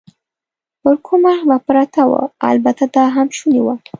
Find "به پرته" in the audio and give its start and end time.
1.49-2.01